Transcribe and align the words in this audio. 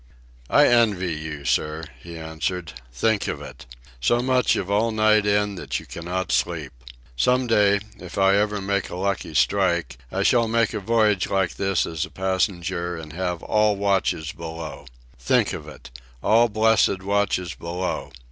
"I 0.49 0.65
envy 0.65 1.13
you, 1.13 1.45
sir," 1.45 1.83
he 2.01 2.17
answered. 2.17 2.71
"Think 2.91 3.27
of 3.27 3.39
it! 3.39 3.67
So 3.99 4.19
much 4.23 4.55
of 4.55 4.71
all 4.71 4.89
night 4.89 5.27
in 5.27 5.53
that 5.57 5.79
you 5.79 5.85
cannot 5.85 6.31
sleep. 6.31 6.73
Some 7.15 7.45
day, 7.45 7.81
if 7.99 8.17
ever 8.17 8.57
I 8.57 8.59
make 8.61 8.89
a 8.89 8.95
lucky 8.95 9.35
strike, 9.35 9.99
I 10.11 10.23
shall 10.23 10.47
make 10.47 10.73
a 10.73 10.79
voyage 10.79 11.29
like 11.29 11.53
this 11.53 11.85
as 11.85 12.03
a 12.03 12.09
passenger, 12.09 12.97
and 12.97 13.13
have 13.13 13.43
all 13.43 13.75
watches 13.75 14.31
below. 14.31 14.87
Think 15.19 15.53
of 15.53 15.67
it! 15.67 15.91
All 16.23 16.49
blessed 16.49 17.03
watches 17.03 17.53
below! 17.53 18.11